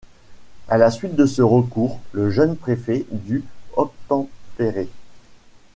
[0.67, 3.43] À la suite de ce recours, le jeune préfet dut
[3.75, 4.89] obtempérer.